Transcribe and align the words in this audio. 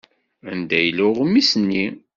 Anda 0.51 0.79
yella 0.81 1.03
uɣmis-nni? 1.09 1.85